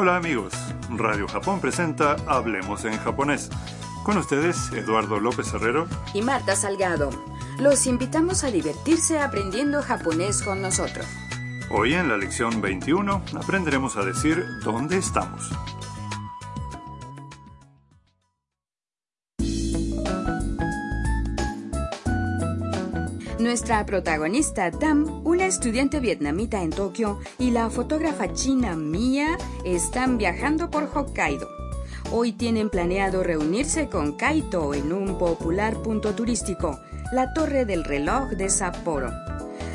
[0.00, 0.52] Hola amigos,
[0.90, 3.50] Radio Japón presenta Hablemos en japonés.
[4.04, 5.88] Con ustedes, Eduardo López Herrero.
[6.14, 7.10] y Marta Salgado.
[7.58, 11.04] Los invitamos a divertirse aprendiendo japonés con nosotros.
[11.68, 15.50] Hoy en la lección 21 aprenderemos a decir dónde estamos.
[23.48, 30.68] Nuestra protagonista Tam, una estudiante vietnamita en Tokio, y la fotógrafa china Mia están viajando
[30.70, 31.48] por Hokkaido.
[32.12, 36.78] Hoy tienen planeado reunirse con Kaito en un popular punto turístico,
[37.10, 39.10] la Torre del Reloj de Sapporo.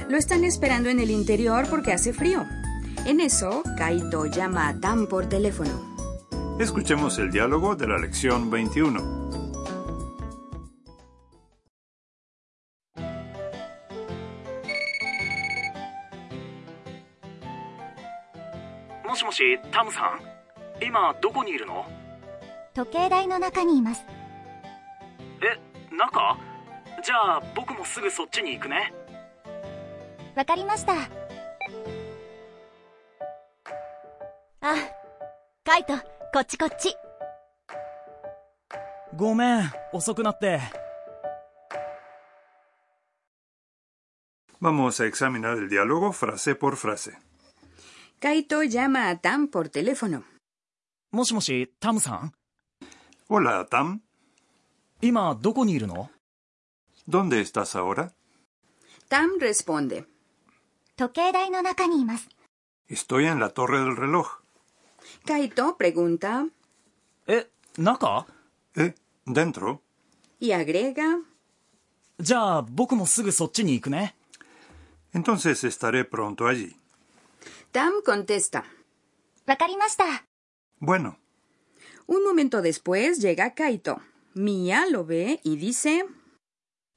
[0.07, 2.45] Lo están esperando en el interior porque hace frío.
[3.07, 5.95] En eso, Kaito llama a Tam por teléfono.
[6.59, 9.23] Escuchemos el diálogo de la lección 21.
[19.33, 20.21] しタムさん
[20.83, 21.85] 今どこにいるの？
[22.73, 24.05] 時計台の中にいます。
[25.41, 26.37] え中？
[27.03, 28.93] じゃあ僕もすぐそっちに行くね。
[30.35, 30.93] わかりました。
[34.61, 34.75] あ
[35.65, 35.93] カイト
[36.33, 36.95] こっちこっち。
[39.15, 40.59] ごめん遅くなって。
[44.61, 47.11] Vamos a examinar el diálogo frase por frase.
[48.23, 50.23] Kaito llama a Tam por teléfono.
[51.77, 52.31] Tam-san.
[53.27, 54.01] Hola, Tam.
[55.01, 56.09] Ima, ¿dónde ni no?
[57.05, 58.15] ¿Dónde estás ahora?
[59.09, 60.07] Tam responde.
[62.87, 64.27] Estoy en la torre del reloj.
[65.25, 66.47] Kaito pregunta.
[67.27, 68.25] ¿Eh, naka?
[68.75, 68.95] ¿Eh,
[69.25, 69.81] dentro?
[70.39, 71.19] Y agrega.
[72.17, 74.15] Ya, boku mo sugu sochi ni iku ne.
[75.11, 76.82] Entonces estaré pronto allí.
[77.73, 78.63] Tam contesta.
[79.47, 80.27] Wakarimashita.
[80.77, 81.17] Bueno.
[82.05, 83.99] Un momento después llega Kaito.
[84.35, 86.05] Mia lo ve y dice.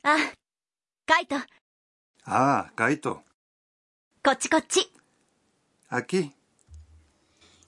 [0.04, 0.34] Ah,
[1.06, 1.36] Kaito.
[2.26, 3.24] Ah, Kaito.
[4.22, 4.86] Kochi kochi.
[5.88, 6.34] Aquí.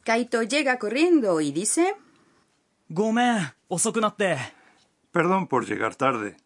[0.04, 1.96] Kaito llega corriendo y dice.
[2.90, 3.38] Gomen,
[3.69, 4.36] osokunatte.
[5.12, 6.36] Perdón por llegar tarde.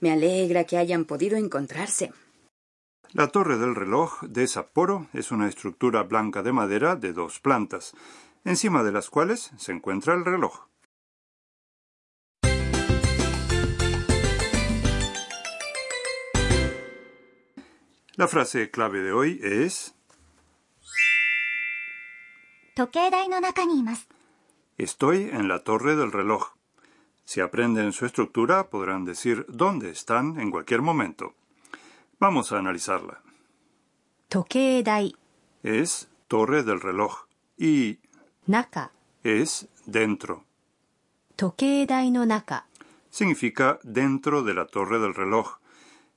[0.00, 2.12] Me alegra que hayan podido encontrarse.
[3.16, 7.94] La torre del reloj de Sapporo es una estructura blanca de madera de dos plantas,
[8.44, 10.66] encima de las cuales se encuentra el reloj.
[18.16, 19.94] La frase clave de hoy es
[24.76, 26.52] Estoy en la torre del reloj.
[27.24, 31.32] Si aprenden su estructura, podrán decir dónde están en cualquier momento.
[32.18, 33.22] Vamos a analizarla.
[34.28, 35.14] Tokeedai
[35.62, 37.26] es torre del reloj
[37.58, 37.98] y
[38.46, 38.90] naka
[39.22, 40.44] es dentro.
[41.36, 42.66] Tokeedai no naka
[43.10, 45.58] significa dentro de la torre del reloj.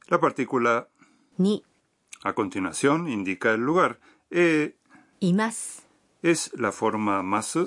[0.07, 0.88] La partícula
[1.38, 1.63] ni
[2.23, 3.99] a continuación indica el lugar.
[4.31, 4.75] E
[5.19, 5.83] imas
[6.21, 7.57] es la forma más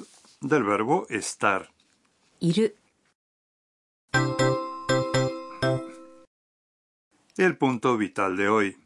[0.41, 1.71] del verbo estar.
[2.41, 2.72] Iru
[7.37, 8.76] el punto vital de hoy.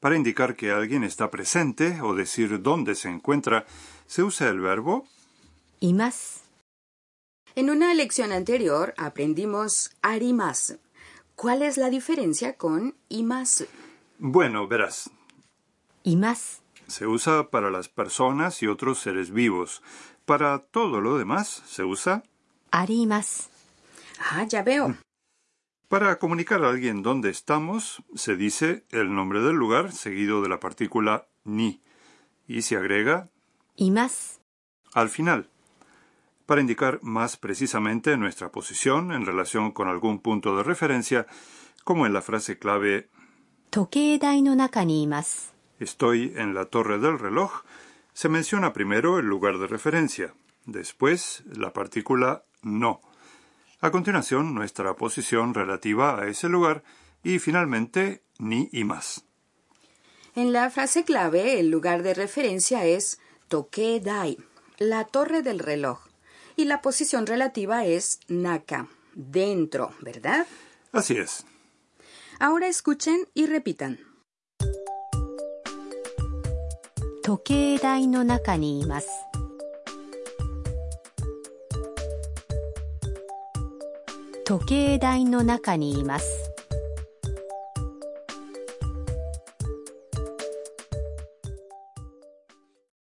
[0.00, 3.66] Para indicar que alguien está presente o decir dónde se encuentra,
[4.06, 5.06] se usa el verbo
[5.82, 6.44] imas.
[7.54, 10.78] En una lección anterior aprendimos arimas.
[11.34, 13.66] ¿Cuál es la diferencia con imas?
[14.18, 15.10] Bueno, verás.
[16.04, 16.62] Imas.
[16.86, 19.82] Se usa para las personas y otros seres vivos.
[20.24, 22.22] Para todo lo demás se usa
[22.70, 23.50] arimas.
[24.18, 24.90] Ah, ya veo.
[24.90, 24.98] Mm.
[25.92, 30.58] Para comunicar a alguien dónde estamos, se dice el nombre del lugar seguido de la
[30.58, 31.82] partícula ni
[32.48, 33.28] y se agrega
[34.94, 35.50] al final,
[36.46, 41.26] para indicar más precisamente nuestra posición en relación con algún punto de referencia,
[41.84, 43.10] como en la frase clave
[45.78, 47.64] Estoy en la torre del reloj.
[48.14, 50.32] Se menciona primero el lugar de referencia,
[50.64, 53.02] después la partícula no.
[53.82, 56.84] A continuación, nuestra posición relativa a ese lugar
[57.24, 59.24] y finalmente, ni y más.
[60.36, 63.18] En la frase clave, el lugar de referencia es
[63.48, 64.38] Tokedai,
[64.78, 65.98] la torre del reloj,
[66.54, 70.46] y la posición relativa es Naka, dentro, ¿verdad?
[70.92, 71.44] Así es.
[72.38, 73.98] Ahora escuchen y repitan.
[77.24, 79.31] Tokedai no naka ni imasu.
[84.52, 86.52] 時計台の中にいます。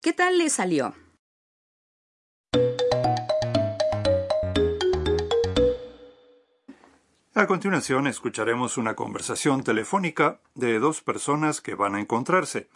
[0.01, 0.93] ¿Qué tal le salió?
[7.33, 12.69] A continuación escucharemos una conversación telefónica de dos personas que van a encontrarse.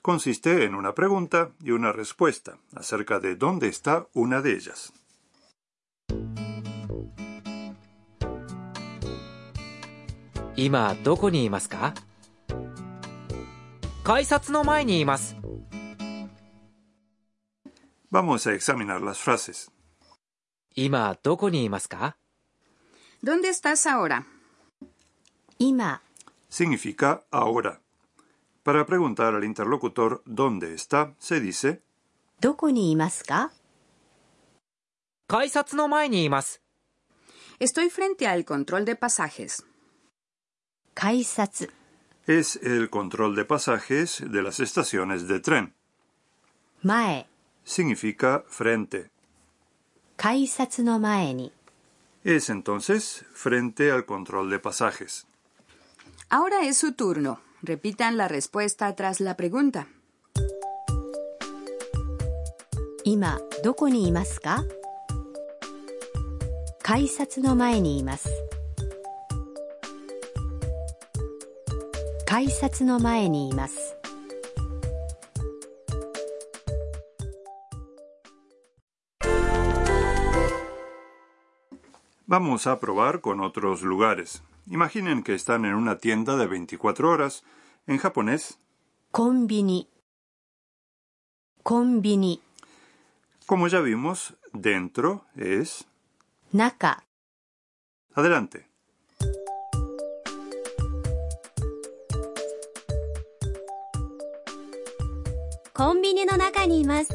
[0.00, 4.94] Consiste en una pregunta y una respuesta acerca de dónde está una de ellas.
[10.59, 11.93] 今どこにいますか
[14.03, 15.35] 改札の前にいます
[18.11, 19.69] Vamos a examinar las frases.
[20.75, 22.15] 今どこにいますか
[23.23, 24.23] ¿Dónde estás ahora?
[25.59, 26.01] 今
[26.49, 27.79] Significa ahora.
[28.63, 31.81] Para preguntar al interlocutor dónde está, se dice
[32.39, 33.51] どこにいますか
[35.27, 36.61] 改札の前にいます
[37.59, 39.65] Estoy frente al control de pasajes.
[40.94, 41.66] kaisatsu
[42.26, 45.74] es el control de pasajes de las estaciones de tren.
[46.82, 47.26] Mae
[47.64, 49.10] significa frente.
[50.16, 51.52] Kaisatsu no mae ni.
[52.24, 55.26] Es entonces frente al control de pasajes.
[56.28, 57.40] Ahora es su turno.
[57.62, 59.88] Repitan la respuesta tras la pregunta.
[63.04, 64.64] Ima, ¿doko ni imasu ka?
[66.82, 68.49] Kaisatsu no mae ni imasu.
[72.29, 73.95] 改札の前にいます
[82.27, 84.41] Vamos a probar con otros lugares.
[84.67, 87.43] Imaginen que están en una tienda de 24 horas.
[87.87, 88.57] En japonés,
[89.11, 89.87] コンビニ
[91.63, 92.41] コンビニ
[93.47, 95.85] como ya vimos, dentro es
[96.51, 97.03] 中
[98.13, 98.67] adelante.
[105.79, 107.09] コンビニの中にいます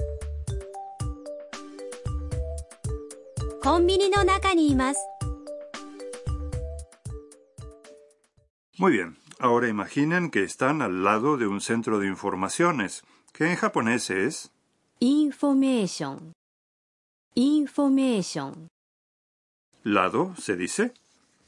[3.63, 5.01] コンビニの中にいます
[8.79, 9.19] Muy bien.
[9.39, 13.03] Ahora imaginen que están al lado de un centro de informaciones,
[13.35, 14.51] que en japonés es
[15.01, 16.33] インフォメーション
[17.35, 18.69] インフォメーション
[19.85, 20.93] lado, se dice.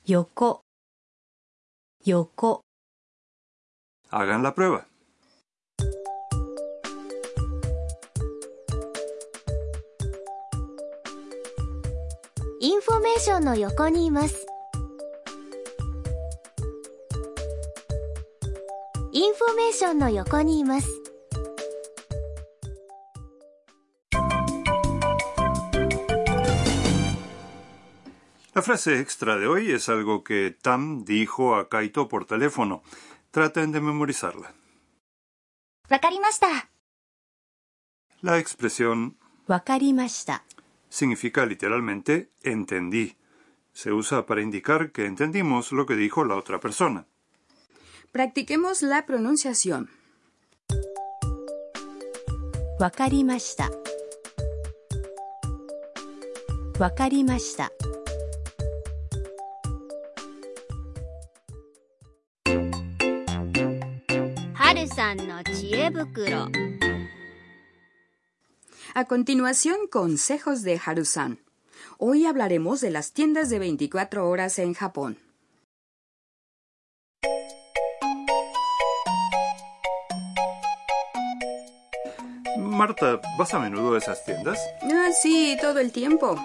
[0.06, 0.60] 横
[2.04, 2.60] 横
[4.10, 4.86] Hagan la prueba.
[13.16, 14.46] ーションの横にいます
[19.12, 20.88] インフォメーションの横にいます
[28.54, 32.82] La frase extra de hoy es algo que Tam dijo a Kaito por teléfono.
[33.30, 34.52] Traten de memorizarla.
[35.88, 36.46] わかりました
[38.22, 39.12] La expresión
[39.46, 40.42] わかりました
[40.89, 43.17] significa literalmente entendí.
[43.73, 47.05] Se usa para indicar que entendimos lo que dijo la otra persona.
[48.11, 49.89] Practiquemos la pronunciación.
[52.79, 53.69] Wakarimashita.
[56.79, 57.71] Wakarimashita.
[64.55, 66.49] Haru-san no chiebukuro.
[68.99, 71.37] A continuación, consejos de Harusan.
[71.99, 75.19] Hoy hablaremos de las tiendas de 24 horas en Japón.
[82.57, 84.59] Marta, ¿vas a menudo a esas tiendas?
[84.81, 86.35] Ah, sí, todo el tiempo.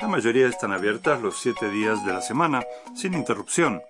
[0.00, 2.64] La mayoría están abiertas los siete días de la semana,
[2.96, 3.80] sin interrupción.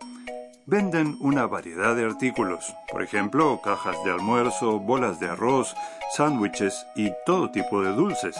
[0.66, 5.74] Venden una variedad de artículos, por ejemplo, cajas de almuerzo, bolas de arroz,
[6.16, 8.36] sándwiches y todo tipo de dulces.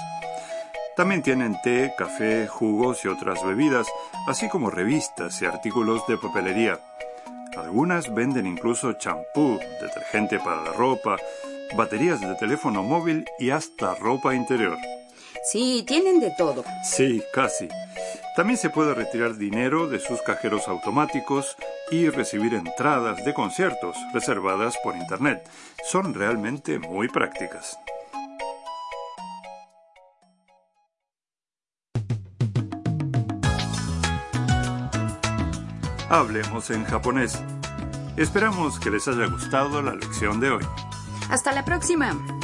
[0.97, 3.89] También tienen té, café, jugos y otras bebidas,
[4.27, 6.79] así como revistas y artículos de papelería.
[7.57, 11.17] Algunas venden incluso champú, detergente para la ropa,
[11.77, 14.77] baterías de teléfono móvil y hasta ropa interior.
[15.43, 16.65] Sí, tienen de todo.
[16.85, 17.69] Sí, casi.
[18.37, 21.57] También se puede retirar dinero de sus cajeros automáticos
[21.91, 25.49] y recibir entradas de conciertos reservadas por Internet.
[25.85, 27.79] Son realmente muy prácticas.
[36.09, 37.39] Hablemos en japonés.
[38.17, 40.65] Esperamos que les haya gustado la lección de hoy.
[41.31, 42.40] Hasta la próxima.